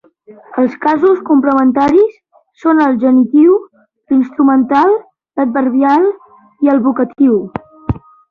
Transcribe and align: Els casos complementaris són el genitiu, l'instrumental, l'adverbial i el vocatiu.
Els 0.59 0.75
casos 0.85 1.19
complementaris 1.25 2.15
són 2.61 2.81
el 2.85 2.97
genitiu, 3.03 3.59
l'instrumental, 4.15 4.97
l'adverbial 5.41 6.07
i 6.67 6.73
el 6.77 6.83
vocatiu. 6.89 7.37